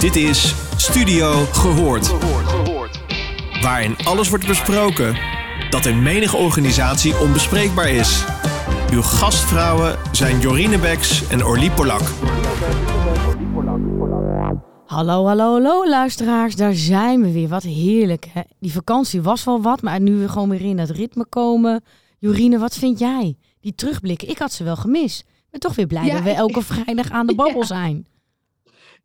[0.00, 2.14] Dit is Studio Gehoord.
[3.62, 5.16] Waarin alles wordt besproken
[5.70, 8.24] dat in menige organisatie onbespreekbaar is.
[8.92, 12.00] Uw gastvrouwen zijn Jorine Beks en Orlie Polak.
[14.86, 17.48] Hallo, hallo, hallo luisteraars, daar zijn we weer.
[17.48, 18.40] Wat heerlijk hè.
[18.60, 21.84] Die vakantie was wel wat, maar nu we gewoon weer in dat ritme komen.
[22.18, 23.36] Jorine, wat vind jij?
[23.60, 25.20] Die terugblikken, ik had ze wel gemist.
[25.20, 27.66] Ik ben toch weer blij Ja, dat we elke vrijdag aan de babbel Ja.
[27.66, 28.06] zijn.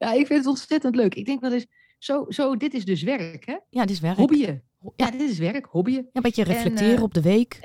[0.05, 1.15] Ja, ik vind het ontzettend leuk.
[1.15, 1.65] Ik denk wel eens,
[1.99, 3.55] zo, zo dit is dus werk, hè?
[3.69, 4.17] Ja, dit is werk.
[4.17, 4.63] Hobbyen.
[4.81, 5.11] Ja, Ja.
[5.11, 6.01] dit is werk, hobbyen.
[6.03, 7.59] Ja, een beetje reflecteren eh, op de week.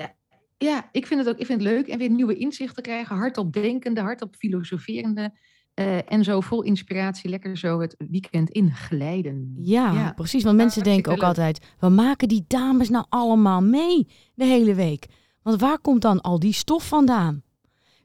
[0.57, 3.15] Ja, ik vind het ook ik vind het leuk en weer nieuwe inzichten krijgen.
[3.15, 5.33] Hardop denkende, hardop filosoferende.
[5.73, 9.53] eh, en zo vol inspiratie, lekker zo het weekend inglijden.
[9.57, 10.43] Ja, precies.
[10.43, 11.27] Want mensen denken ook leuk.
[11.27, 15.05] altijd, waar maken die dames nou allemaal mee de hele week?
[15.43, 17.43] Want waar komt dan al die stof vandaan?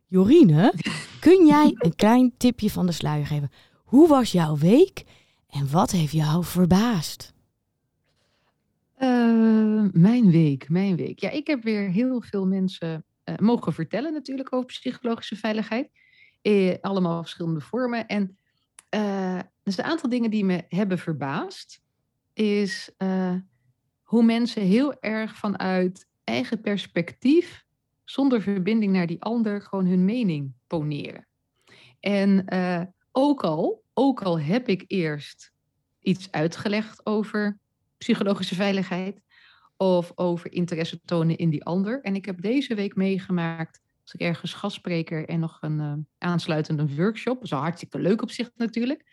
[0.08, 0.72] Jorine,
[1.20, 3.50] kun jij een klein tipje van de sluier geven?
[3.96, 5.04] Hoe was jouw week
[5.48, 7.34] en wat heeft jou verbaasd?
[8.94, 11.20] Eh, mijn week, mijn week.
[11.20, 15.90] Ja, ik heb weer heel veel mensen eh, mogen vertellen natuurlijk over psychologische veiligheid.
[16.42, 18.06] Eh, allemaal verschillende vormen.
[18.06, 18.38] En
[19.62, 21.80] dus een aantal dingen die me hebben verbaasd,
[22.32, 22.90] is
[24.02, 27.64] hoe mensen heel erg vanuit eigen perspectief,
[28.04, 31.26] zonder verbinding naar die ander, gewoon hun mening poneren.
[32.00, 32.44] En
[33.12, 35.52] ook, al, ook al heb ik eerst
[36.00, 37.58] iets uitgelegd over
[37.98, 39.20] psychologische veiligheid
[39.76, 42.00] of over interesse tonen in die ander.
[42.00, 46.94] En ik heb deze week meegemaakt, als ik ergens gastspreker en nog een eh, aansluitende
[46.94, 47.48] workshop.
[47.48, 49.04] Wel hartstikke leuk op zich natuurlijk.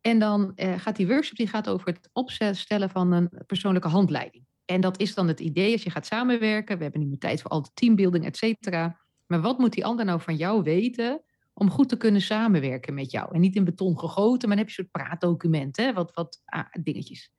[0.00, 4.44] En dan eh, gaat die workshop die gaat over het opstellen van een persoonlijke handleiding.
[4.64, 6.76] En dat is dan het idee als je gaat samenwerken.
[6.76, 9.00] We hebben niet meer tijd voor al de teambuilding, et cetera.
[9.26, 11.22] Maar wat moet die ander nou van jou weten
[11.54, 13.34] om goed te kunnen samenwerken met jou?
[13.34, 15.92] En niet in beton gegoten, maar dan heb je een soort praatdocument, hè?
[15.92, 17.32] Wat, wat ah, dingetjes.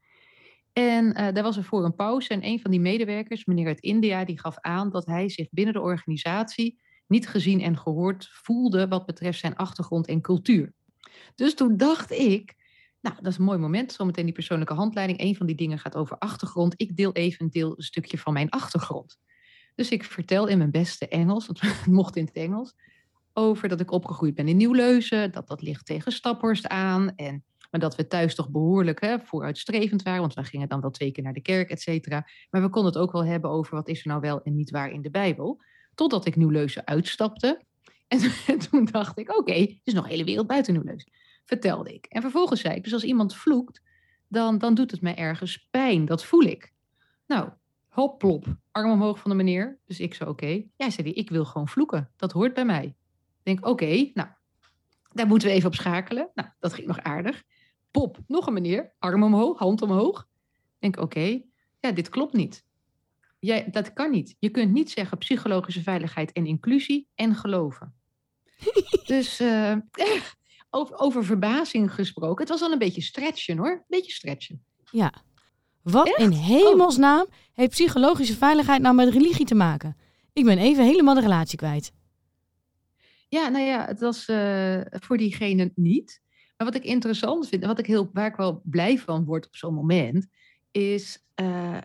[0.74, 3.80] En eh, daar was er voor een pauze en een van die medewerkers, meneer uit
[3.80, 8.88] India, die gaf aan dat hij zich binnen de organisatie niet gezien en gehoord voelde
[8.88, 10.74] wat betreft zijn achtergrond en cultuur.
[11.36, 12.56] Dus toen dacht ik,
[13.02, 15.20] nou, dat is een mooi moment, zometeen die persoonlijke handleiding.
[15.20, 16.74] Een van die dingen gaat over achtergrond.
[16.78, 19.18] Ik deel even een deel, een stukje van mijn achtergrond.
[19.76, 22.76] Dus ik vertel in mijn beste Engels, want het mocht in het Engels,
[23.36, 27.44] over dat ik opgegroeid ben in Nieuwleuzen, dat dat ligt tegen Staphorst aan en
[27.76, 30.22] maar dat we thuis toch behoorlijk hè, vooruitstrevend waren.
[30.22, 32.28] Want we gingen dan wel twee keer naar de kerk, et cetera.
[32.50, 34.70] Maar we konden het ook wel hebben over wat is er nou wel en niet
[34.70, 35.62] waar in de Bijbel.
[35.96, 37.62] Totdat ik Nieuwleuzen uitstapte.
[38.08, 41.12] En, en toen dacht ik, oké, het is nog een hele wereld buiten Nieuwleuzen.
[41.46, 42.06] Vertelde ik.
[42.06, 43.82] En vervolgens zei ik, dus als iemand vloekt,
[44.28, 46.06] dan, dan doet het mij ergens pijn.
[46.06, 46.74] Dat voel ik.
[47.28, 47.50] Nou,
[47.88, 48.58] hop, plop.
[48.72, 49.80] Arm omhoog van de meneer.
[49.86, 50.64] Dus ik zei, oké.
[50.76, 52.12] Ja, zei hij, ik wil gewoon vloeken.
[52.16, 52.96] Dat hoort bij mij.
[53.46, 54.28] Denk, oké, nou,
[55.14, 56.30] daar moeten we even op schakelen.
[56.34, 57.44] Nou, dat ging nog aardig.
[57.92, 60.28] Pop, nog een meneer, arm omhoog, hand omhoog.
[60.52, 61.42] Ik denk, oké,
[61.80, 62.66] ja, dit klopt niet.
[63.40, 64.36] Jij, dat kan niet.
[64.40, 67.94] Je kunt niet zeggen psychologische veiligheid en inclusie en geloven.
[69.06, 69.76] dus eh,
[70.70, 72.40] over, over verbazing gesproken.
[72.40, 73.72] Het was al een beetje stretchen hoor.
[73.72, 74.66] Een beetje stretchen.
[74.92, 75.14] Ja.
[75.82, 76.18] Wat Echt?
[76.18, 79.98] in hemelsnaam heeft psychologische veiligheid nou met religie te maken?
[80.34, 81.92] Ik ben even helemaal de relatie kwijt.
[83.28, 86.22] Ja, nou ja, het was eh, voor diegene niet.
[86.58, 89.48] Maar wat ik interessant vind en wat ik heel, waar ik wel blij van word
[89.48, 90.28] op zo'n moment,
[90.72, 91.78] is eh,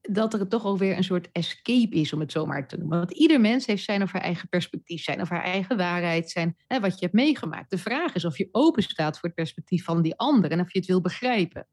[0.00, 2.98] dat er toch ook weer een soort escape is, om het zo maar te noemen.
[2.98, 6.56] Want ieder mens heeft zijn of haar eigen perspectief, zijn of haar eigen waarheid, zijn
[6.66, 7.70] hè, wat je hebt meegemaakt.
[7.70, 10.72] De vraag is of je open staat voor het perspectief van die ander en of
[10.72, 11.66] je het wil begrijpen.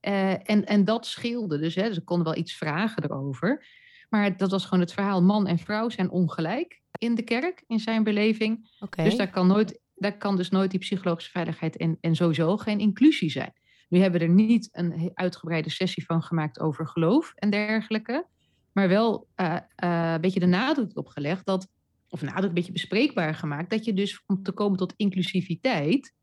[0.00, 3.66] Eh, en, en dat scheelde dus, hè, dus ik kon wel iets vragen erover.
[4.08, 7.78] Maar dat was gewoon het verhaal: man en vrouw zijn ongelijk in de kerk, in
[7.78, 8.70] zijn beleving.
[8.90, 12.78] Dus daar kan, nooit, daar kan dus nooit die psychologische veiligheid en, en sowieso geen
[12.78, 13.52] inclusie zijn.
[13.88, 18.26] Nu hebben we er niet een uitgebreide sessie van gemaakt over geloof en dergelijke.
[18.72, 21.68] Maar wel eh, eh, een beetje de nadruk op gelegd dat,
[22.08, 26.14] of nadruk een beetje bespreekbaar gemaakt, dat je dus om te komen tot inclusiviteit,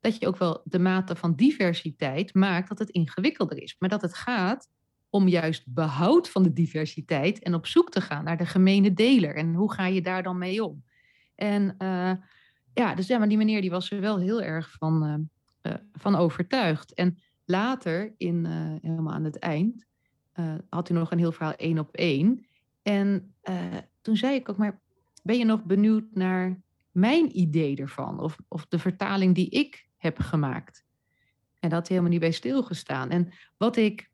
[0.00, 3.76] dat je ook wel de mate van diversiteit maakt dat het ingewikkelder is.
[3.78, 4.68] Maar dat het gaat
[5.12, 9.36] om juist behoud van de diversiteit en op zoek te gaan naar de gemene deler.
[9.36, 10.84] En hoe ga je daar dan mee om?
[11.34, 12.12] En eh,
[12.74, 15.80] ja, dus ja, maar die meneer die was er wel heel erg van, eh, eh,
[15.92, 16.94] van overtuigd.
[16.94, 18.46] En later, in,
[18.82, 19.86] helemaal aan het eind,
[20.68, 22.46] had hij nog een heel verhaal één op één.
[22.82, 23.34] En
[24.00, 24.80] toen zei ik ook, maar
[25.22, 26.60] ben je nog benieuwd naar
[26.90, 28.20] mijn idee ervan?
[28.20, 30.84] Of, of de vertaling die ik heb gemaakt?
[31.58, 33.10] En dat had hij helemaal niet bij stilgestaan.
[33.10, 34.10] En wat ik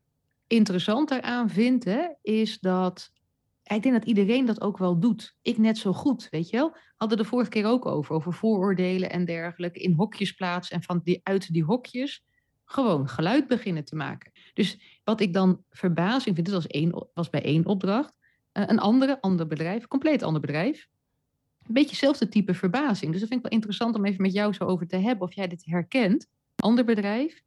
[0.49, 3.11] interessant daaraan vind, hè, is dat
[3.75, 5.35] ik denk dat iedereen dat ook wel doet.
[5.41, 6.77] Ik net zo goed, weet je wel.
[6.97, 9.79] Hadden de vorige keer ook over, over vooroordelen en dergelijke.
[9.79, 12.23] In hokjes plaatsen en van die, uit die hokjes
[12.65, 14.31] gewoon geluid beginnen te maken.
[14.53, 18.13] Dus wat ik dan verbazing vind, dit was, één, was bij één opdracht.
[18.53, 20.87] Uh, een andere, ander bedrijf, compleet ander bedrijf.
[21.63, 23.11] Een beetje hetzelfde type verbazing.
[23.11, 25.27] Dus dat vind ik wel interessant om even met jou zo over te hebben.
[25.27, 26.27] Of jij dit herkent.
[26.55, 27.41] Ander bedrijf.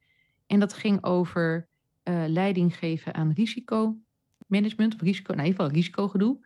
[0.47, 1.67] En dat ging over
[2.03, 4.93] uh, leiding geven aan risicomanagement.
[4.93, 6.45] Of risico, in ieder geval risicogedoe.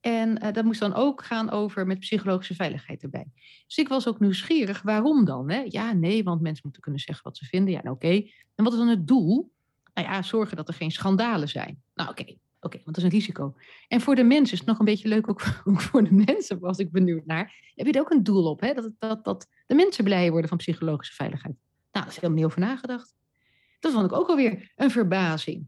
[0.00, 3.26] En uh, dat moest dan ook gaan over met psychologische veiligheid erbij.
[3.66, 5.50] Dus ik was ook nieuwsgierig, waarom dan?
[5.50, 5.64] Hè?
[5.68, 7.72] Ja, nee, want mensen moeten kunnen zeggen wat ze vinden.
[7.72, 8.22] Ja, nou, oké.
[8.54, 9.52] En wat is dan het doel?
[9.94, 11.82] Nou ja, zorgen dat er geen schandalen zijn.
[11.94, 13.54] Nou, oké, oké, want dat is een risico.
[13.88, 15.40] En voor de mensen is het nog een beetje leuk, ook,
[15.90, 17.72] voor de mensen was ik benieuwd naar.
[17.74, 18.74] Heb je er ook een doel op, hè?
[18.74, 21.54] Dat, dat, dat de mensen blij worden van psychologische veiligheid?
[21.92, 23.14] Nou, daar is helemaal niet over nagedacht.
[23.80, 25.66] Dat vond ik ook alweer een verbazing.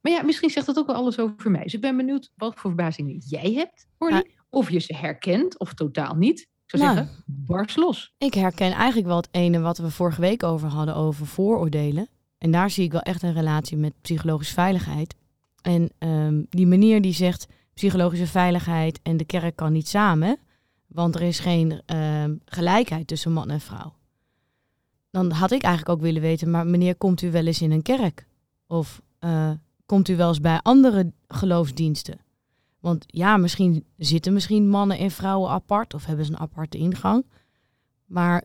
[0.00, 1.62] Maar ja, misschien zegt dat ook wel alles over mij.
[1.62, 4.30] Dus ik ben benieuwd wat voor verbazingen jij hebt, Orly.
[4.50, 6.40] Of je ze herkent of totaal niet.
[6.40, 6.48] Ik
[6.78, 8.14] zou nou, zeggen, bars los.
[8.18, 12.08] Ik herken eigenlijk wel het ene wat we vorige week over hadden, over vooroordelen.
[12.38, 15.14] En daar zie ik wel echt een relatie met psychologische veiligheid.
[15.62, 20.38] En um, die meneer die zegt psychologische veiligheid en de kerk kan niet samen,
[20.86, 23.94] want er is geen um, gelijkheid tussen man en vrouw.
[25.10, 27.82] Dan had ik eigenlijk ook willen weten, maar meneer, komt u wel eens in een
[27.82, 28.26] kerk?
[28.66, 29.50] Of uh,
[29.86, 32.20] komt u wel eens bij andere geloofsdiensten?
[32.80, 37.24] Want ja, misschien zitten misschien mannen en vrouwen apart of hebben ze een aparte ingang.
[38.06, 38.44] Maar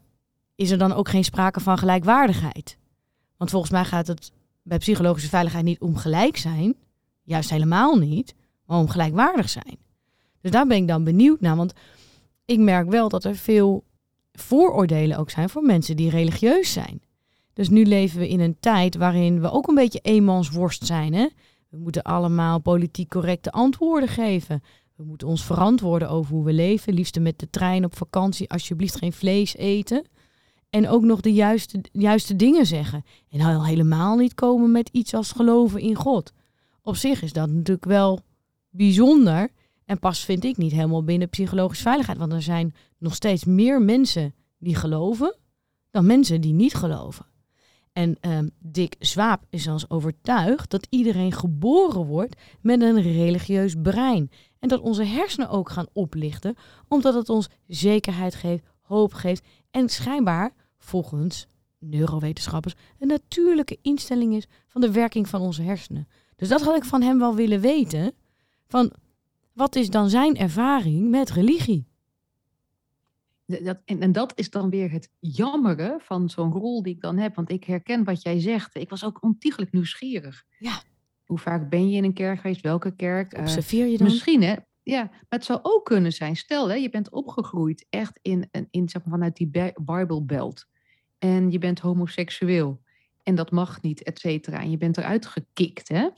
[0.56, 2.78] is er dan ook geen sprake van gelijkwaardigheid?
[3.38, 4.32] Want volgens mij gaat het
[4.62, 6.76] bij psychologische veiligheid niet om gelijk zijn,
[7.24, 8.36] juist helemaal niet,
[8.66, 9.78] maar om gelijkwaardig zijn.
[10.42, 11.74] Dus daar ben ik dan benieuwd naar, want
[12.46, 13.84] ik merk wel dat er veel
[14.36, 17.02] vooroordelen ook zijn voor mensen die religieus zijn.
[17.54, 21.14] Dus nu leven we in een tijd waarin we ook een beetje eenmansworst zijn.
[21.14, 21.28] Hè?
[21.70, 24.64] We moeten allemaal politiek correcte antwoorden geven.
[24.96, 26.94] We moeten ons verantwoorden over hoe we leven.
[26.94, 30.06] Liefst met de trein op vakantie, alsjeblieft geen vlees eten.
[30.70, 33.04] En ook nog de juiste, juiste dingen zeggen.
[33.30, 36.34] En al helemaal niet komen met iets als geloven in God.
[36.81, 38.20] Op zich is dat natuurlijk wel
[38.70, 39.50] bijzonder.
[39.86, 42.18] En pas vind ik niet helemaal binnen psychologische veiligheid.
[42.18, 45.36] Want er zijn nog steeds meer mensen die geloven
[45.96, 47.26] dan mensen die niet geloven.
[47.94, 54.32] En um, Dick Zwaap is zelfs overtuigd dat iedereen geboren wordt met een religieus brein.
[54.60, 56.56] En dat onze hersenen ook gaan oplichten,
[56.88, 61.48] omdat het ons zekerheid geeft, hoop geeft en schijnbaar, volgens
[61.80, 66.08] neurowetenschappers, een natuurlijke instelling is van de werking van onze hersenen.
[66.36, 68.14] Dus dat had ik van hem wel willen weten.
[68.68, 68.92] Van
[69.56, 71.88] wat is dan zijn ervaring met religie?
[73.46, 77.18] Dat, en, en, dat is dan weer het jammere van zo'n rol die ik dan
[77.18, 77.36] heb.
[77.36, 78.75] Want ik herken wat jij zegt.
[78.75, 80.44] Ik was ook ontiegelijk nieuwsgierig.
[80.60, 80.81] Ja.
[81.25, 82.62] Hoe vaak ben je in een kerk geweest?
[82.62, 83.34] Welke kerk?
[83.34, 84.07] Eh, Observeer je dan?
[84.07, 84.56] Misschien, hè?
[84.84, 86.36] Ja, maar het zou ook kunnen zijn.
[86.36, 90.66] Stel, hè, je bent opgegroeid echt in, in, zeg maar, vanuit die Bijbelbelt.
[91.18, 92.81] En je bent homoseksueel.
[93.24, 94.60] En dat mag niet, et cetera.
[94.60, 96.02] En je bent eruit gekikt, hè?
[96.02, 96.12] Ja.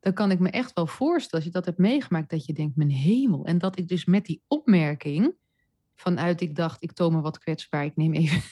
[0.00, 2.76] Dan kan ik me echt wel voorstellen, als je dat hebt meegemaakt, dat je denkt,
[2.76, 3.44] mijn hemel.
[3.44, 5.34] En dat ik dus met die opmerking
[5.94, 7.84] vanuit ik dacht, ik toon me wat kwetsbaar.
[7.84, 8.42] Ik neem even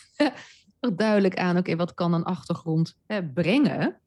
[0.97, 4.01] duidelijk aan, oké, wat kan een achtergrond hè, brengen?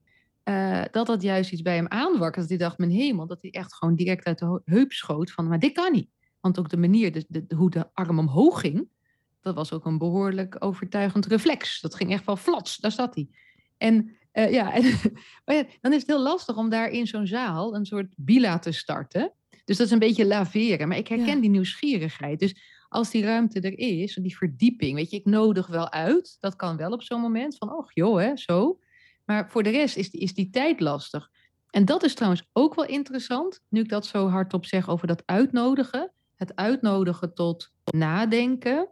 [0.44, 2.36] Uh, dat dat juist iets bij hem aanwakkert.
[2.36, 5.48] Dat hij dacht, mijn hemel, dat hij echt gewoon direct uit de heup schoot van,
[5.48, 6.10] maar dit kan niet.
[6.40, 8.90] Want ook de manier, de, de, hoe de arm omhoog ging,
[9.42, 11.82] dat was ook een behoorlijk overtuigend reflex.
[11.82, 13.30] Dat ging echt wel flats, daar zat hij.
[13.78, 14.84] En uh, ja, en,
[15.56, 18.72] ja, dan is het heel lastig om daar in zo'n zaal een soort bila te
[18.72, 19.34] starten.
[19.66, 20.88] Dus dat is een beetje laveren.
[20.88, 22.40] Maar ik herken die nieuwsgierigheid.
[22.40, 22.56] Dus
[22.90, 26.38] als die ruimte er is, die verdieping, weet je, ik nodig wel uit.
[26.40, 28.80] Dat kan wel op zo'n moment van, oh joh, hè, zo.
[29.26, 31.30] Maar voor de rest is, is die tijd lastig.
[31.70, 35.24] En dat is trouwens ook wel interessant, nu ik dat zo hardop zeg over dat
[35.26, 36.12] uitnodigen.
[36.36, 38.90] Het uitnodigen tot nadenken.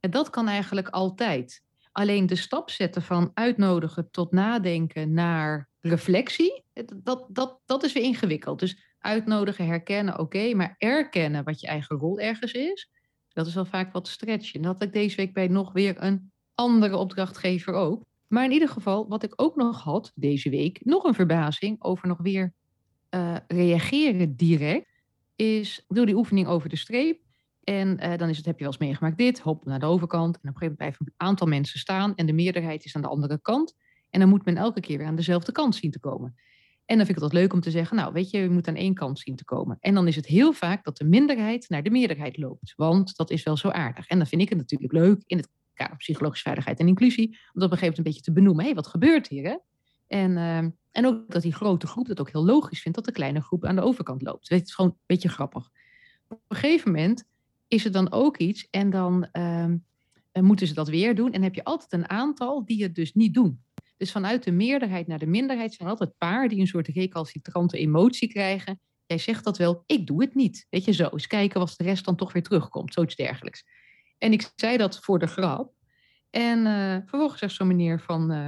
[0.00, 1.62] En dat kan eigenlijk altijd.
[1.92, 6.64] Alleen de stap zetten van uitnodigen tot nadenken naar reflectie,
[7.02, 8.58] dat, dat, dat is weer ingewikkeld.
[8.58, 12.90] Dus uitnodigen, herkennen, oké, maar erkennen wat je eigen rol ergens is,
[13.28, 14.54] dat is wel vaak wat stretchen.
[14.54, 18.04] En dat had ik deze week bij nog weer een andere opdrachtgever ook.
[18.28, 22.08] Maar in ieder geval, wat ik ook nog had deze week, nog een verbazing over
[22.08, 22.54] nog weer
[23.10, 25.02] uh, reageren direct,
[25.36, 27.20] is door die oefening over de streep.
[27.64, 30.34] En uh, dan is het, heb je wel eens meegemaakt dit, hop naar de overkant.
[30.34, 33.02] En op een gegeven moment blijven een aantal mensen staan en de meerderheid is aan
[33.02, 33.74] de andere kant.
[34.10, 36.34] En dan moet men elke keer weer aan dezelfde kant zien te komen.
[36.84, 38.74] En dan vind ik het leuk om te zeggen, nou weet je, je moet aan
[38.74, 39.76] één kant zien te komen.
[39.80, 42.72] En dan is het heel vaak dat de minderheid naar de meerderheid loopt.
[42.76, 44.06] Want dat is wel zo aardig.
[44.06, 47.28] En dan vind ik het natuurlijk leuk in het kader psychologische veiligheid en inclusie.
[47.28, 48.64] Om dat op een gegeven moment een beetje te benoemen.
[48.64, 49.56] Hé, hey, wat gebeurt hier hè?
[50.06, 50.56] En, uh,
[50.90, 53.64] en ook dat die grote groep het ook heel logisch vindt dat de kleine groep
[53.64, 54.48] aan de overkant loopt.
[54.48, 55.70] Het is gewoon een beetje grappig.
[56.28, 57.24] Op een gegeven moment
[57.72, 59.66] is er dan ook iets en dan uh,
[60.32, 61.32] moeten ze dat weer doen.
[61.32, 63.64] En heb je altijd een aantal die het dus niet doen.
[63.96, 68.28] Dus vanuit de meerderheid naar de minderheid zijn altijd paar die een soort recalcitrante emotie
[68.28, 68.80] krijgen.
[69.06, 70.66] Jij zegt dat wel, ik doe het niet.
[70.70, 73.64] Weet je zo, eens kijken of de rest dan toch weer terugkomt, zoiets dergelijks.
[74.18, 75.72] En ik zei dat voor de grap.
[76.30, 78.46] En uh, vervolgens zegt zo'n meneer van, uh,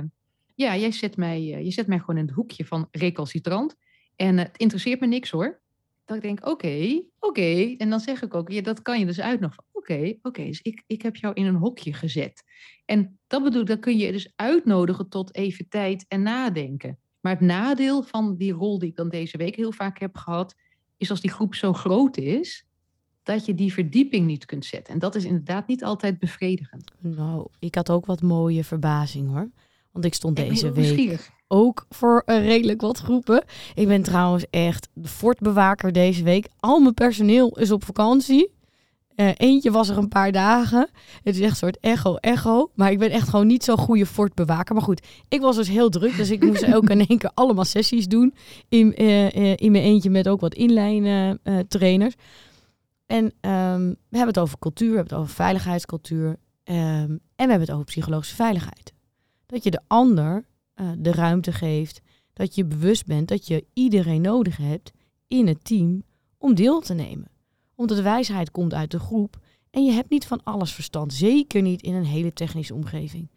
[0.54, 3.76] ja, jij zet, mij, je zet mij gewoon in het hoekje van recalcitrant.
[4.16, 5.62] En het interesseert me niks hoor.
[6.04, 7.40] Dat ik denk, oké, okay, oké.
[7.40, 7.74] Okay.
[7.78, 9.64] En dan zeg ik ook, ja, dat kan je dus uitnodigen.
[9.72, 12.42] Oké, okay, oké, dus ik, ik heb jou in een hokje gezet.
[12.84, 16.98] En dat bedoel ik, dat kun je dus uitnodigen tot even tijd en nadenken.
[17.20, 20.54] Maar het nadeel van die rol die ik dan deze week heel vaak heb gehad,
[20.96, 22.66] is als die groep zo groot is,
[23.22, 24.94] dat je die verdieping niet kunt zetten.
[24.94, 26.90] En dat is inderdaad niet altijd bevredigend.
[26.98, 29.50] Nou, ik had ook wat mooie verbazing hoor.
[29.90, 33.44] Want ik stond deze week ook voor redelijk wat groepen.
[33.74, 36.48] Ik ben trouwens echt de fortbewaker deze week.
[36.60, 38.52] Al mijn personeel is op vakantie.
[39.16, 40.88] Uh, eentje was er een paar dagen.
[41.22, 42.70] Het is echt een soort echo-echo.
[42.74, 44.74] Maar ik ben echt gewoon niet zo'n goede fortbewaker.
[44.74, 46.16] Maar goed, ik was dus heel druk.
[46.16, 48.34] Dus ik moest ook in één keer allemaal sessies doen.
[48.68, 52.14] In, uh, uh, in mijn eentje met ook wat inlijn trainers.
[53.06, 56.26] En um, we hebben het over cultuur, we hebben het over veiligheidscultuur.
[56.28, 58.92] Um, en we hebben het over psychologische veiligheid.
[59.46, 60.44] Dat je de ander
[60.76, 62.00] uh, de ruimte geeft.
[62.32, 64.92] Dat je bewust bent dat je iedereen nodig hebt
[65.26, 66.02] in het team
[66.38, 67.30] om deel te nemen.
[67.74, 69.38] Omdat de wijsheid komt uit de groep
[69.70, 71.12] en je hebt niet van alles verstand.
[71.12, 73.30] Zeker niet in een hele technische omgeving.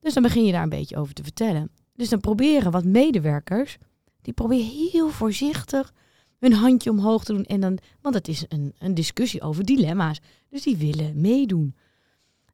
[0.00, 1.70] Dus dan begin je daar een beetje over te vertellen.
[1.94, 3.78] Dus dan proberen wat medewerkers,
[4.22, 5.92] die proberen heel voorzichtig
[6.38, 7.44] hun handje omhoog te doen.
[7.44, 10.20] En dan, want het is een, een discussie over dilemma's.
[10.48, 11.74] Dus die willen meedoen.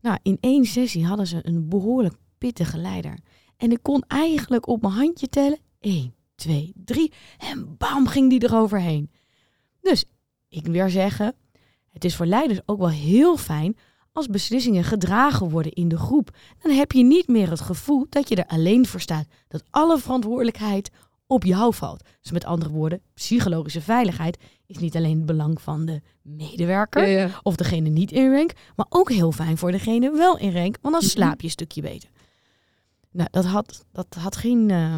[0.01, 3.19] Nou, in één sessie hadden ze een behoorlijk pittige leider.
[3.61, 5.59] En ik kon eigenlijk op mijn handje tellen.
[5.81, 7.13] 1, 2, 3.
[7.39, 9.11] En bam ging die eroverheen.
[9.81, 10.05] Dus
[10.49, 11.35] ik weer zeggen,
[11.91, 13.77] het is voor leiders ook wel heel fijn
[14.13, 16.37] als beslissingen gedragen worden in de groep.
[16.63, 19.27] Dan heb je niet meer het gevoel dat je er alleen voor staat.
[19.49, 20.91] Dat alle verantwoordelijkheid
[21.27, 22.05] op jou valt.
[22.21, 27.21] Dus met andere woorden, psychologische veiligheid is niet alleen het belang van de medewerker ja,
[27.21, 27.41] ja.
[27.43, 30.95] of degene niet in rank, maar ook heel fijn voor degene wel in rank, want
[30.95, 32.09] dan slaap je een stukje beter.
[33.13, 34.69] Nou, dat had, dat had geen.
[34.69, 34.95] Uh,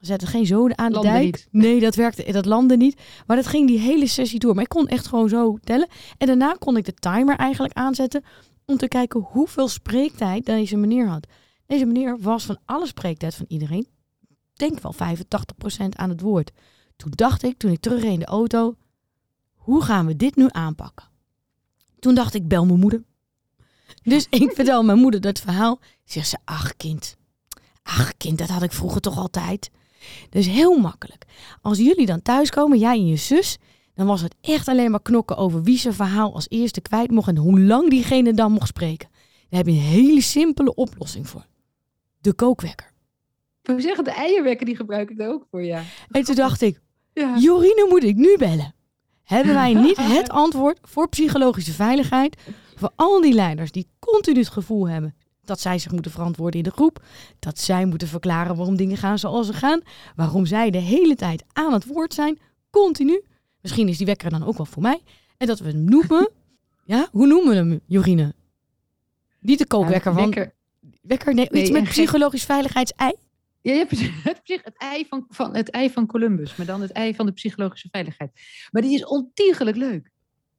[0.00, 1.24] zette geen zoden aan de dijk.
[1.24, 1.48] Niet.
[1.50, 2.32] Nee, dat werkte.
[2.32, 3.00] Dat landde niet.
[3.26, 4.54] Maar dat ging die hele sessie door.
[4.54, 5.88] Maar ik kon echt gewoon zo tellen.
[6.18, 8.24] En daarna kon ik de timer eigenlijk aanzetten.
[8.64, 11.26] Om te kijken hoeveel spreektijd deze meneer had.
[11.66, 13.88] Deze meneer was van alle spreektijd van iedereen.
[14.52, 16.52] Denk wel 85% aan het woord.
[16.96, 18.76] Toen dacht ik, toen ik terugreed in de auto.
[19.54, 21.08] Hoe gaan we dit nu aanpakken?
[21.98, 23.04] Toen dacht ik, bel mijn moeder.
[24.02, 25.80] Dus ik vertel mijn moeder dat verhaal.
[26.04, 27.15] Zegt ze, ach kind,
[27.86, 29.70] Ach, kind, dat had ik vroeger toch altijd.
[30.30, 31.24] Dus heel makkelijk.
[31.60, 33.58] Als jullie dan thuiskomen, jij en je zus,
[33.94, 37.28] dan was het echt alleen maar knokken over wie zijn verhaal als eerste kwijt mocht
[37.28, 39.08] en hoe lang diegene dan mocht spreken.
[39.48, 41.46] Daar heb je een hele simpele oplossing voor.
[42.20, 42.92] De kookwekker.
[43.62, 45.82] We zeggen de eierwekker, die gebruik ik daar ook voor, ja.
[46.10, 46.80] En toen dacht ik,
[47.12, 47.38] ja.
[47.38, 48.74] Jorine moet ik nu bellen.
[49.22, 52.36] Hebben wij niet het antwoord voor psychologische veiligheid
[52.74, 55.14] voor al die leiders die continu het gevoel hebben
[55.46, 57.04] dat zij zich moeten verantwoorden in de groep.
[57.38, 59.80] Dat zij moeten verklaren waarom dingen gaan zoals ze gaan.
[60.16, 62.38] Waarom zij de hele tijd aan het woord zijn,
[62.70, 63.24] continu.
[63.60, 65.02] Misschien is die wekker dan ook wel voor mij.
[65.36, 66.30] En dat we hem noemen.
[66.84, 68.34] ja, hoe noemen we hem, Jorine?
[69.40, 70.54] Niet de kookwekker, ja, wekker.
[71.02, 73.12] Wekker, nee, nee iets met psychologisch veiligheids-ei.
[73.60, 73.90] Ja, je hebt
[74.44, 77.32] het, het, ei van, van, het ei van Columbus, maar dan het ei van de
[77.32, 78.30] psychologische veiligheid.
[78.70, 80.10] Maar die is ontiegelijk leuk.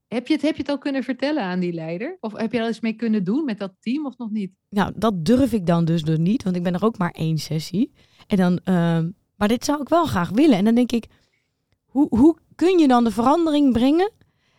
[0.07, 2.17] Heb je, het, heb je het al kunnen vertellen aan die leider?
[2.19, 4.51] Of heb je er iets mee kunnen doen met dat team of nog niet?
[4.69, 7.37] Nou, dat durf ik dan dus, dus niet, want ik ben er ook maar één
[7.37, 7.91] sessie.
[8.27, 8.99] En dan, uh,
[9.35, 10.57] maar dit zou ik wel graag willen.
[10.57, 11.05] En dan denk ik,
[11.85, 14.11] hoe, hoe kun je dan de verandering brengen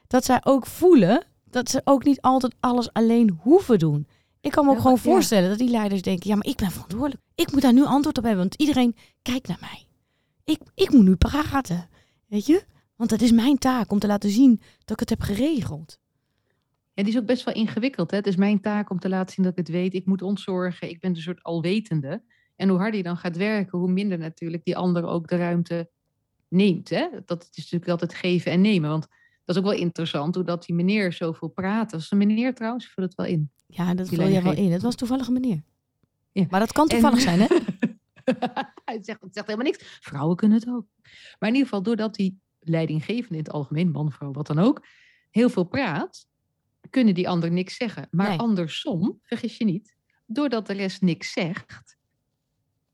[0.06, 4.06] dat zij ook voelen dat ze ook niet altijd alles alleen hoeven doen?
[4.40, 7.22] Ik kan me ook gewoon voorstellen dat die leiders denken, ja, maar ik ben verantwoordelijk.
[7.34, 9.86] Ik moet daar nu antwoord op hebben, want iedereen kijkt naar mij.
[10.44, 11.88] Ik, ik moet nu praten,
[12.26, 12.64] weet je?
[12.98, 15.98] Want het is mijn taak om te laten zien dat ik het heb geregeld.
[16.94, 18.10] En die is ook best wel ingewikkeld.
[18.10, 18.16] Hè?
[18.16, 19.94] Het is mijn taak om te laten zien dat ik het weet.
[19.94, 20.90] Ik moet ontzorgen.
[20.90, 22.22] Ik ben een soort alwetende.
[22.56, 25.90] En hoe harder je dan gaat werken, hoe minder natuurlijk die ander ook de ruimte
[26.48, 26.88] neemt.
[26.88, 27.08] Hè?
[27.24, 28.90] Dat is natuurlijk altijd geven en nemen.
[28.90, 29.06] Want
[29.44, 31.90] dat is ook wel interessant, hoe dat die meneer zoveel praat.
[31.90, 33.50] Dat is een meneer trouwens, vul het wel in.
[33.66, 34.72] Ja, dat vul je wel in.
[34.72, 35.62] Het was toevallig een meneer.
[36.32, 36.46] Ja.
[36.50, 37.46] Maar dat kan toevallig zijn, hè?
[38.84, 39.98] het, zegt, het zegt helemaal niks.
[40.00, 40.86] Vrouwen kunnen het ook.
[41.38, 44.86] Maar in ieder geval, doordat die leidinggevende in het algemeen, man, vrouw, wat dan ook,
[45.30, 46.26] heel veel praat,
[46.90, 48.08] kunnen die ander niks zeggen.
[48.10, 49.96] Maar andersom, vergis je niet,
[50.26, 51.98] doordat de rest niks zegt,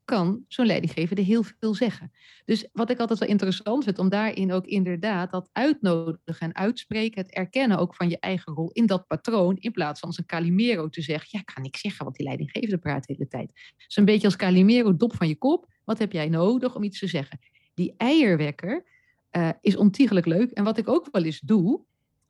[0.05, 2.11] kan zo'n leidinggevende heel veel zeggen.
[2.45, 7.21] Dus wat ik altijd wel interessant vind, om daarin ook inderdaad dat uitnodigen en uitspreken,
[7.21, 10.25] het erkennen ook van je eigen rol in dat patroon, in plaats van als een
[10.25, 13.51] Calimero te zeggen, ja, kan ik zeggen, want die leidinggevende praat de hele tijd.
[13.85, 16.99] Dus een beetje als Calimero, dop van je kop, wat heb jij nodig om iets
[16.99, 17.39] te zeggen?
[17.73, 18.85] Die eierwekker
[19.37, 20.51] uh, is ontiegelijk leuk.
[20.51, 21.83] En wat ik ook wel eens doe,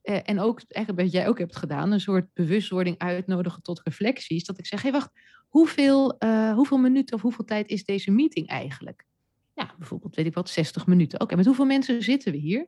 [0.03, 4.43] uh, en ook eigenlijk wat jij ook hebt gedaan, een soort bewustwording uitnodigen tot reflecties,
[4.43, 5.11] dat ik zeg, hé hey, wacht,
[5.47, 9.05] hoeveel, uh, hoeveel minuten of hoeveel tijd is deze meeting eigenlijk?
[9.53, 11.21] Ja, bijvoorbeeld, weet ik wat, 60 minuten.
[11.21, 12.67] Oké, met hoeveel mensen zitten we hier?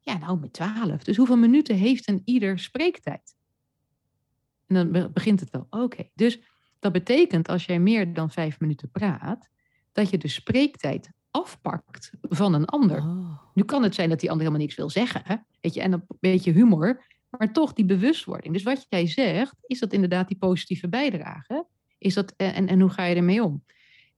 [0.00, 1.02] Ja, nou, met 12.
[1.02, 3.36] Dus hoeveel minuten heeft een ieder spreektijd?
[4.66, 5.66] En dan begint het wel.
[5.70, 6.40] Oké, dus
[6.78, 9.48] dat betekent als jij meer dan vijf minuten praat,
[9.92, 12.98] dat je de spreektijd afpakt van een ander.
[12.98, 13.38] Oh.
[13.54, 15.36] Nu kan het zijn dat die ander helemaal niks wil zeggen, hè?
[15.60, 18.52] Weet je, en een beetje humor, maar toch die bewustwording.
[18.52, 21.66] Dus wat jij zegt, is dat inderdaad die positieve bijdrage?
[21.98, 23.64] Is dat, en, en hoe ga je ermee om?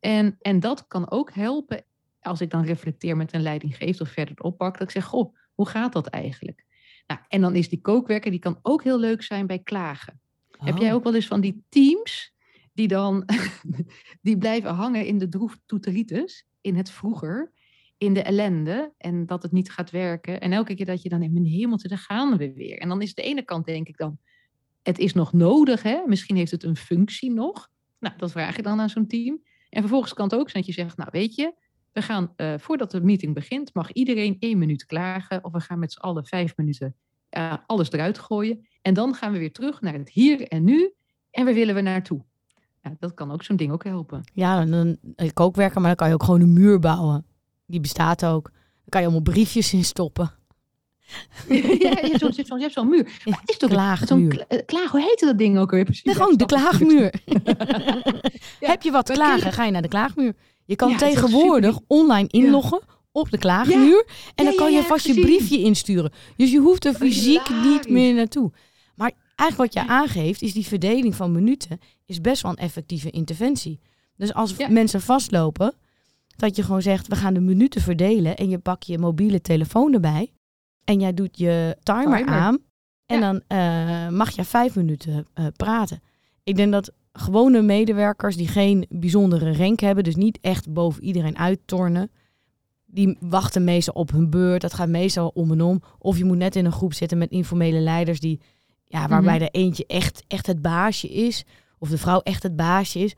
[0.00, 1.84] En, en dat kan ook helpen
[2.20, 5.68] als ik dan reflecteer met een leidinggever of verder oppak, dat ik zeg, goh, hoe
[5.68, 6.64] gaat dat eigenlijk?
[7.06, 10.20] Nou, en dan is die kookwerker, die kan ook heel leuk zijn bij klagen.
[10.50, 10.94] Heb jij oh.
[10.94, 12.34] ook wel eens van die teams
[12.72, 13.24] die dan
[14.22, 17.52] die blijven hangen in de droef toeteritis, in het vroeger,
[17.98, 20.40] in de ellende en dat het niet gaat werken.
[20.40, 22.78] En elke keer dat je dan in mijn hemeltje, daar gaan we weer.
[22.78, 24.18] En dan is de ene kant denk ik dan,
[24.82, 26.02] het is nog nodig, hè?
[26.06, 27.68] misschien heeft het een functie nog.
[27.98, 29.42] Nou, dat vraag je dan aan zo'n team.
[29.68, 31.54] En vervolgens kan het ook zijn dat je zegt, nou weet je,
[31.92, 35.44] we gaan uh, voordat de meeting begint, mag iedereen één minuut klagen.
[35.44, 36.94] Of we gaan met z'n allen vijf minuten
[37.36, 38.68] uh, alles eruit gooien.
[38.82, 40.92] En dan gaan we weer terug naar het hier en nu.
[41.30, 42.24] En waar willen we naartoe?
[42.82, 44.22] Ja, dat kan ook zo'n ding ook helpen.
[44.34, 47.26] Ja, dan, ik ook werken, maar dan kan je ook gewoon een muur bouwen.
[47.66, 48.50] Die bestaat ook.
[48.52, 50.30] Dan kan je allemaal briefjes in stoppen.
[51.48, 53.20] ja, je, zo, zo, je hebt zo'n muur.
[53.24, 54.28] Maar is toch klaagmuur.
[54.28, 56.04] Kla eh, klaag, hoe heette dat ding ook weer precies?
[56.04, 57.14] Nee, gewoon de klaagmuur.
[58.60, 60.34] Heb je wat klagen, ga je naar de klaagmuur.
[60.64, 62.80] Je kan tegenwoordig online inloggen
[63.12, 64.06] op de klaagmuur.
[64.34, 66.12] En dan kan je vast je briefje insturen.
[66.36, 68.52] Dus je hoeft er fysiek niet meer naartoe.
[68.94, 73.10] Maar eigenlijk wat je aangeeft, is die verdeling van minuten, is best wel een effectieve
[73.10, 73.80] interventie.
[74.16, 75.74] Dus als mensen vastlopen,
[76.36, 79.92] dat je gewoon zegt, we gaan de minuten verdelen en je pak je mobiele telefoon
[79.92, 80.32] erbij.
[80.84, 82.58] En jij doet je timer, aan.
[83.06, 86.02] En dan uh, mag je vijf minuten uh, praten.
[86.42, 91.38] Ik denk dat gewone medewerkers die geen bijzondere rank hebben, dus niet echt boven iedereen
[91.38, 92.10] uittornen,
[92.86, 94.60] die wachten meestal op hun beurt.
[94.60, 95.82] Dat gaat meestal om en om.
[95.98, 98.40] Of je moet net in een groep zitten met informele leiders die,
[98.90, 101.44] ja, waarbij mm de eentje echt, echt het baasje is,
[101.78, 103.14] of de vrouw echt het baasje is.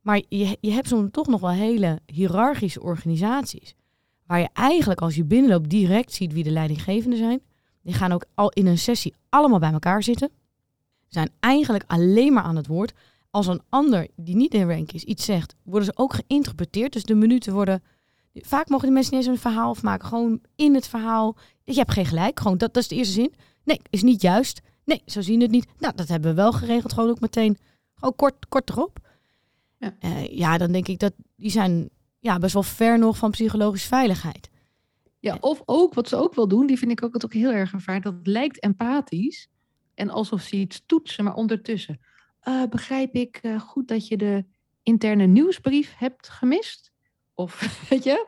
[0.00, 3.74] Maar je, je hebt soms toch nog wel hele hiërarchische organisaties.
[4.26, 7.40] Waar je eigenlijk als je binnenloopt direct ziet wie de leidinggevenden zijn.
[7.82, 10.30] Die gaan ook al in een sessie allemaal bij elkaar zitten.
[11.08, 12.92] Zijn eigenlijk alleen maar aan het woord.
[13.30, 16.92] Als een ander die niet in rank is iets zegt, worden ze ook geïnterpreteerd.
[16.92, 17.82] Dus de minuten worden.
[18.34, 20.08] Vaak mogen de mensen niet eens een verhaal afmaken.
[20.08, 21.36] Gewoon in het verhaal.
[21.64, 22.40] Je hebt geen gelijk.
[22.40, 23.34] Gewoon dat, dat is de eerste zin.
[23.64, 24.60] Nee, is niet juist.
[24.84, 25.66] Nee, zo zien het niet.
[25.78, 26.92] Nou, dat hebben we wel geregeld.
[26.92, 27.58] Gewoon ook meteen.
[27.94, 28.98] Gewoon kort, kort erop.
[29.78, 29.96] Ja.
[30.00, 33.88] Uh, ja, dan denk ik dat die zijn ja, best wel ver nog van psychologische
[33.88, 34.50] veiligheid.
[35.18, 37.50] Ja, of ook, wat ze ook wel doen, die vind ik ook, het ook heel
[37.50, 38.00] erg gevaar.
[38.00, 39.48] Dat lijkt empathisch
[39.94, 42.00] en alsof ze iets toetsen, maar ondertussen.
[42.48, 44.44] Uh, begrijp ik uh, goed dat je de
[44.82, 46.92] interne nieuwsbrief hebt gemist?
[47.34, 48.26] Of, weet je?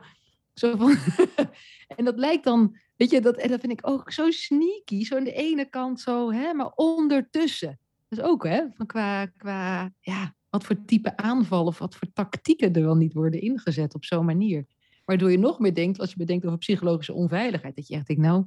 [1.97, 5.05] En dat lijkt dan, weet je, dat, dat vind ik ook zo sneaky.
[5.05, 7.79] Zo aan de ene kant zo, hè, maar ondertussen.
[8.09, 12.73] Dus ook, hè, van qua, qua ja, wat voor type aanval of wat voor tactieken
[12.73, 14.66] er wel niet worden ingezet op zo'n manier.
[15.05, 18.23] Waardoor je nog meer denkt, als je bedenkt over psychologische onveiligheid, dat je echt denkt,
[18.23, 18.45] nou,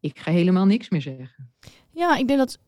[0.00, 1.52] ik ga helemaal niks meer zeggen.
[1.90, 2.58] Ja, ik denk dat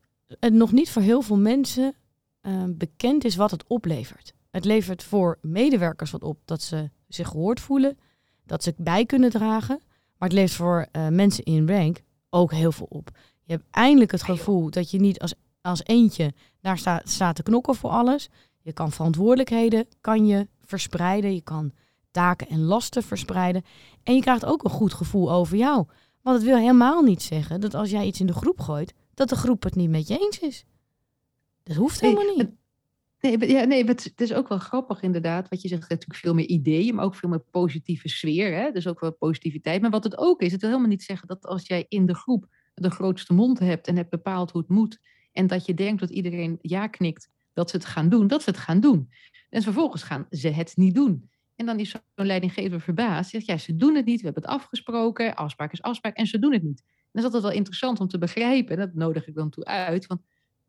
[0.41, 1.95] het nog niet voor heel veel mensen
[2.43, 4.35] uh, bekend is wat het oplevert.
[4.51, 7.99] Het levert voor medewerkers wat op dat ze zich gehoord voelen,
[8.47, 9.81] dat ze bij kunnen dragen.
[10.19, 12.01] Maar het levert voor uh, mensen in rank
[12.31, 13.11] ook heel veel op.
[13.43, 17.43] Je hebt eindelijk het gevoel dat je niet als, als eentje daar staat, staat te
[17.43, 18.29] knokken voor alles.
[18.61, 21.35] Je kan verantwoordelijkheden kan je verspreiden.
[21.35, 21.73] Je kan
[22.11, 23.65] taken en lasten verspreiden.
[24.03, 25.87] En je krijgt ook een goed gevoel over jou.
[26.23, 29.29] Want het wil helemaal niet zeggen dat als jij iets in de groep gooit, dat
[29.29, 30.65] de groep het niet met je eens is.
[31.63, 32.51] Dat hoeft helemaal niet.
[33.23, 35.49] Nee, ja, nee, het is ook wel grappig inderdaad.
[35.49, 38.55] Wat je zegt, natuurlijk veel meer ideeën, maar ook veel meer positieve sfeer.
[38.55, 38.71] Hè?
[38.71, 39.81] Dus ook wel positiviteit.
[39.81, 42.15] Maar wat het ook is, het wil helemaal niet zeggen dat als jij in de
[42.15, 44.99] groep de grootste mond hebt en hebt bepaald hoe het moet,
[45.33, 48.51] en dat je denkt dat iedereen ja knikt, dat ze het gaan doen, dat ze
[48.51, 49.11] het gaan doen.
[49.51, 51.31] En vervolgens gaan ze het niet doen.
[51.57, 53.31] En dan is zo'n leidinggever verbaasd.
[53.31, 56.39] Zegt, ja, ze doen het niet, we hebben het afgesproken, afspraak is afspraak en ze
[56.39, 56.83] doen het niet.
[56.87, 59.65] En dat is altijd wel interessant om te begrijpen, en dat nodig ik dan toe
[59.65, 60.23] uit, van,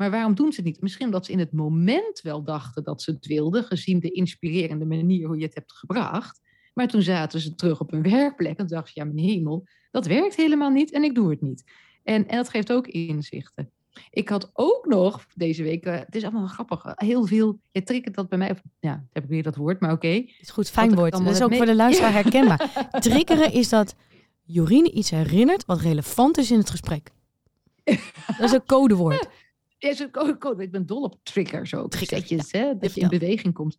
[0.04, 0.82] Maar waarom doen ze het niet?
[0.82, 4.86] Misschien omdat ze in het moment wel dachten dat ze het wilden, gezien de inspirerende
[4.86, 6.42] manier hoe je het hebt gebracht.
[6.74, 10.06] Maar toen zaten ze terug op hun werkplek en dachten ze, ja, mijn hemel, dat
[10.06, 11.64] werkt helemaal niet en ik doe het niet.
[12.04, 13.72] En, en dat geeft ook inzichten.
[14.10, 18.16] Ik had ook nog deze week, uh, het is allemaal grappig, heel veel, je triggert
[18.16, 20.06] dat bij mij, of, ja, heb ik weer dat woord, maar oké.
[20.06, 20.20] Okay.
[20.20, 21.12] Het is goed, fijn woord.
[21.12, 22.90] Dat is ook voor de luisteraar herkenbaar.
[22.92, 23.96] Triggeren is dat
[24.42, 27.10] Jorine iets herinnert wat relevant is in het gesprek.
[27.84, 29.28] Dat is een codewoord.
[29.92, 30.64] Ja, code.
[30.64, 31.90] Ik ben dol op triggers ook.
[31.90, 32.60] Triggertjes, ja.
[32.60, 33.78] hè, dat je in beweging komt.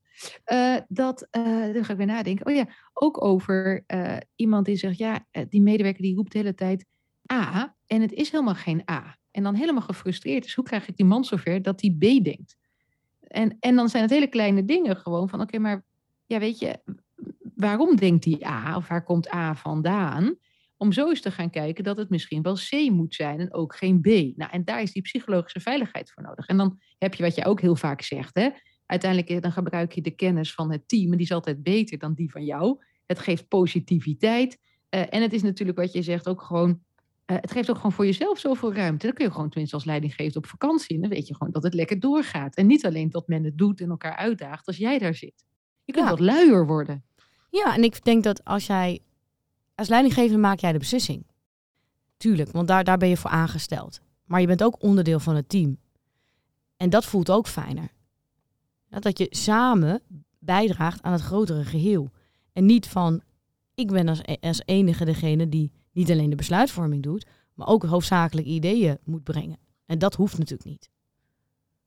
[0.52, 2.46] Uh, dat, uh, dan ga ik weer nadenken.
[2.46, 6.54] Oh ja, ook over uh, iemand die zegt, ja, die medewerker die roept de hele
[6.54, 6.86] tijd
[7.32, 7.76] A.
[7.86, 9.16] En het is helemaal geen A.
[9.30, 12.56] En dan helemaal gefrustreerd is, hoe krijg ik die man zover dat hij B denkt?
[13.20, 15.84] En, en dan zijn het hele kleine dingen gewoon van, oké, maar
[16.26, 16.80] ja, weet je,
[17.54, 18.76] waarom denkt die A?
[18.76, 20.38] Of waar komt A vandaan?
[20.76, 23.76] Om zo eens te gaan kijken dat het misschien wel C moet zijn en ook
[23.76, 24.06] geen B.
[24.06, 26.46] Nou, en daar is die psychologische veiligheid voor nodig.
[26.46, 28.48] En dan heb je wat je ook heel vaak zegt, hè?
[28.86, 31.98] Uiteindelijk eh, dan gebruik je de kennis van het team en die is altijd beter
[31.98, 32.84] dan die van jou.
[33.06, 34.58] Het geeft positiviteit.
[34.90, 36.80] Uh, en het is natuurlijk wat je zegt ook gewoon
[37.26, 39.06] uh, het geeft ook gewoon voor jezelf zoveel ruimte.
[39.06, 40.94] Dan kun je gewoon tenminste als leidinggever op vakantie.
[40.94, 42.56] En dan weet je gewoon dat het lekker doorgaat.
[42.56, 45.44] En niet alleen dat men het doet en elkaar uitdaagt als jij daar zit.
[45.84, 46.10] Je kunt ja.
[46.10, 47.04] wat luier worden.
[47.50, 49.00] Ja, en ik denk dat als jij
[49.74, 51.26] als leidinggever maak jij de beslissing.
[52.16, 54.00] Tuurlijk, want daar, daar ben je voor aangesteld.
[54.24, 55.78] Maar je bent ook onderdeel van het team.
[56.76, 57.88] En dat voelt ook fijner.
[58.88, 60.02] Dat je samen
[60.38, 62.10] bijdraagt aan het grotere geheel.
[62.52, 63.22] En niet van,
[63.74, 68.46] ik ben als, als enige degene die niet alleen de besluitvorming doet, maar ook hoofdzakelijk
[68.46, 69.58] ideeën moet brengen.
[69.86, 70.90] En dat hoeft natuurlijk niet.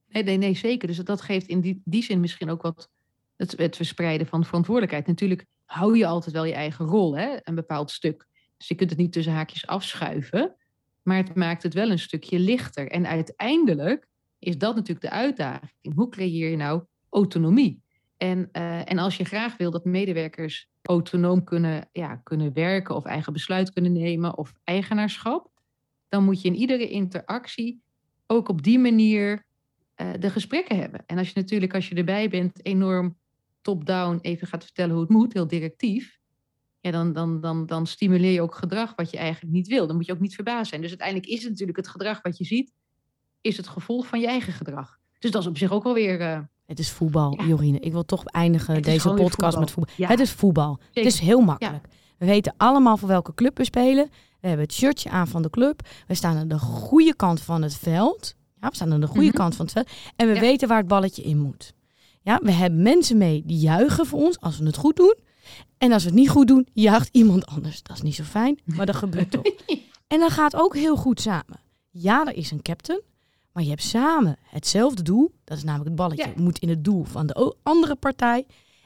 [0.09, 0.87] Nee, nee, nee zeker.
[0.87, 2.89] Dus dat geeft in die, die zin misschien ook wat
[3.35, 5.07] het, het verspreiden van verantwoordelijkheid.
[5.07, 7.37] Natuurlijk hou je altijd wel je eigen rol, hè?
[7.43, 8.27] een bepaald stuk.
[8.57, 10.55] Dus je kunt het niet tussen haakjes afschuiven,
[11.03, 12.87] maar het maakt het wel een stukje lichter.
[12.87, 14.07] En uiteindelijk
[14.39, 15.95] is dat natuurlijk de uitdaging.
[15.95, 17.81] Hoe creëer je nou autonomie?
[18.17, 23.05] En, uh, en als je graag wil dat medewerkers autonoom kunnen, ja, kunnen werken of
[23.05, 25.49] eigen besluit kunnen nemen of eigenaarschap,
[26.09, 27.81] dan moet je in iedere interactie
[28.27, 29.45] ook op die manier
[30.01, 31.03] uh, de gesprekken hebben.
[31.05, 33.17] En als je natuurlijk, als je erbij bent, enorm
[33.67, 36.19] top-down even gaat vertellen hoe het moet, heel directief,
[36.79, 39.87] ja, dan, dan, dan, dan stimuleer je ook gedrag wat je eigenlijk niet wil.
[39.87, 40.81] Dan moet je ook niet verbaasd zijn.
[40.81, 42.73] Dus uiteindelijk is het natuurlijk het gedrag wat je ziet,
[43.41, 44.97] is het gevolg van je eigen gedrag.
[45.19, 46.21] Dus dat is op zich ook alweer.
[46.21, 47.45] Uh, het is voetbal, ja.
[47.45, 47.79] Jorine.
[47.79, 49.59] Ik wil toch eindigen deze podcast voetbal.
[49.59, 49.93] met voetbal.
[49.97, 50.07] Ja.
[50.07, 50.77] Het is voetbal.
[50.79, 51.03] Zeker.
[51.03, 51.85] Het is heel makkelijk.
[51.89, 51.95] Ja.
[52.17, 54.09] We weten allemaal voor welke club we spelen.
[54.39, 55.87] We hebben het shirtje aan van de club.
[56.07, 58.35] We staan aan de goede kant van het veld.
[58.61, 59.37] Ja, we staan aan de goede mm -hmm.
[59.37, 59.89] kant van het veld.
[60.15, 61.73] En we weten waar het balletje in moet.
[62.27, 65.15] Ja, we hebben mensen mee die juichen voor ons als we het goed doen.
[65.77, 67.83] En als we het niet goed doen, jaagt iemand anders.
[67.83, 69.43] Dat is niet zo fijn, maar dat gebeurt toch.
[70.07, 71.61] En dat gaat ook heel goed samen.
[71.89, 73.01] Ja, er is een captain,
[73.51, 75.31] maar je hebt samen hetzelfde doel.
[75.43, 76.33] Dat is namelijk het balletje.
[76.35, 76.41] Ja.
[76.41, 78.45] moet in het doel van de andere partij.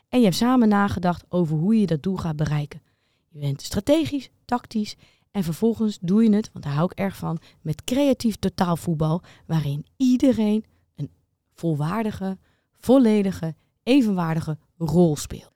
[0.09, 2.81] En je hebt samen nagedacht over hoe je dat doel gaat bereiken.
[3.29, 4.95] Je bent strategisch, tactisch.
[5.31, 9.21] En vervolgens doe je het, want daar hou ik erg van, met creatief totaalvoetbal.
[9.45, 11.09] Waarin iedereen een
[11.53, 12.37] volwaardige,
[12.81, 15.51] volledige, evenwaardige rol speelt.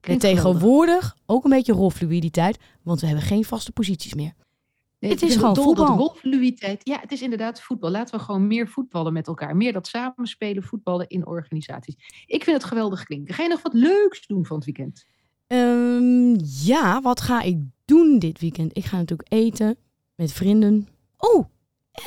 [0.00, 4.32] En tegenwoordig ook een beetje rolfluiditeit, want we hebben geen vaste posities meer.
[4.98, 5.96] Nee, het is gewoon voetbal.
[5.96, 6.80] Rolfluiditeit.
[6.84, 7.90] Ja, het is inderdaad voetbal.
[7.90, 9.56] Laten we gewoon meer voetballen met elkaar.
[9.56, 11.94] Meer dat samenspelen, voetballen in organisaties.
[12.26, 13.34] Ik vind het geweldig klinken.
[13.34, 15.06] Ga je nog wat leuks doen van het weekend?
[15.46, 18.76] Um, ja, wat ga ik doen dit weekend?
[18.76, 19.76] Ik ga natuurlijk eten
[20.14, 20.88] met vrienden.
[21.16, 21.44] Oh,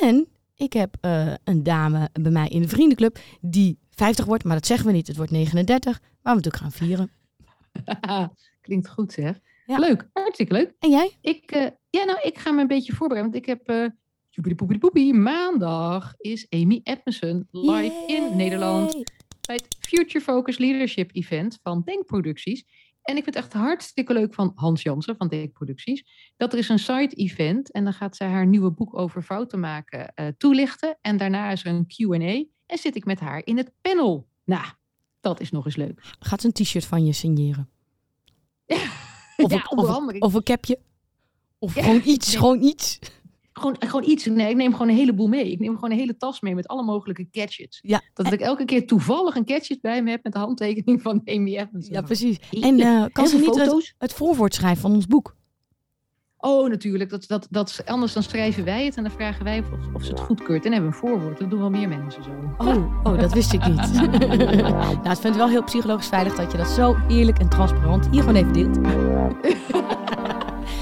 [0.00, 4.54] en ik heb uh, een dame bij mij in de vriendenclub die 50 wordt, maar
[4.54, 5.06] dat zeggen we niet.
[5.06, 7.10] Het wordt 39, waar we natuurlijk gaan vieren.
[8.60, 9.38] Klinkt goed zeg.
[9.66, 9.78] Ja.
[9.78, 10.74] Leuk, hartstikke leuk.
[10.78, 11.16] En jij?
[11.20, 13.70] Ik, uh, ja, nou, ik ga me een beetje voorbereiden, want ik heb...
[13.70, 13.86] Uh,
[14.56, 18.16] Poepie poepie Maandag is Amy Edmondson live Yay.
[18.16, 18.92] in Nederland
[19.46, 22.64] bij het Future Focus Leadership Event van Denkproducties.
[23.02, 26.32] En ik vind het echt hartstikke leuk van Hans Jansen van Denkproducties.
[26.36, 29.60] Dat er is een side event en dan gaat zij haar nieuwe boek over fouten
[29.60, 30.98] maken uh, toelichten.
[31.00, 34.26] En daarna is er een Q&A en zit ik met haar in het panel.
[34.44, 34.64] Nou,
[35.20, 36.14] dat is nog eens leuk.
[36.18, 37.68] Gaat ze een t-shirt van je signeren?
[38.66, 38.76] Ja,
[39.44, 40.78] of, ja, een, of, of, een capje?
[41.58, 41.82] Of ja.
[41.82, 42.38] gewoon iets, nee.
[42.38, 42.98] gewoon iets?
[43.52, 44.24] Gewoon, gewoon iets.
[44.24, 45.50] Nee, ik neem gewoon een heleboel mee.
[45.50, 47.78] Ik neem gewoon een hele tas mee met alle mogelijke gadgets.
[47.82, 48.02] Ja.
[48.14, 48.32] Dat en...
[48.32, 51.88] ik elke keer toevallig een gadget bij me heb met de handtekening van Amy Evans.
[51.88, 52.38] Ja, precies.
[52.50, 55.36] En uh, kan ze niet het, het voorwoord schrijven van ons boek?
[56.46, 57.10] Oh, natuurlijk.
[57.10, 60.10] Dat, dat, dat, anders dan schrijven wij het en dan vragen wij of, of ze
[60.10, 60.64] het goedkeurt.
[60.64, 61.38] En hebben we een voorwoord.
[61.38, 62.30] Dat doen wel meer mensen zo.
[62.58, 63.92] Oh, oh dat wist ik niet.
[63.92, 68.08] nou, ik vind het wel heel psychologisch veilig dat je dat zo eerlijk en transparant
[68.10, 68.78] hier gewoon even deelt.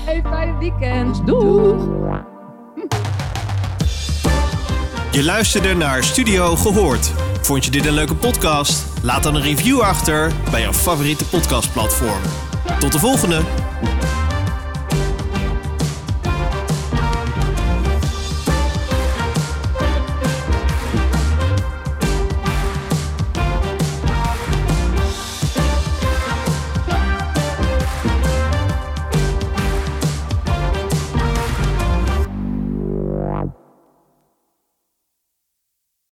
[0.07, 1.27] hey, fijne weekend.
[1.27, 1.89] Doeg!
[5.13, 7.13] Je luisterde naar Studio Gehoord.
[7.41, 9.03] Vond je dit een leuke podcast?
[9.03, 12.21] Laat dan een review achter bij jouw favoriete podcastplatform.
[12.79, 13.62] Tot de volgende!